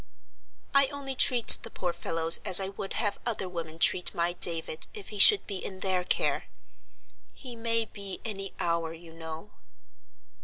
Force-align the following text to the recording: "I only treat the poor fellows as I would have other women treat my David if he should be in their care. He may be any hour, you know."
"I 0.73 0.87
only 0.87 1.13
treat 1.13 1.59
the 1.61 1.69
poor 1.69 1.93
fellows 1.93 2.39
as 2.43 2.59
I 2.59 2.69
would 2.69 2.93
have 2.93 3.19
other 3.23 3.47
women 3.47 3.77
treat 3.77 4.15
my 4.15 4.33
David 4.33 4.87
if 4.95 5.09
he 5.09 5.19
should 5.19 5.45
be 5.45 5.63
in 5.63 5.81
their 5.81 6.03
care. 6.03 6.45
He 7.33 7.55
may 7.55 7.85
be 7.85 8.19
any 8.25 8.51
hour, 8.59 8.93
you 8.95 9.13
know." 9.13 9.51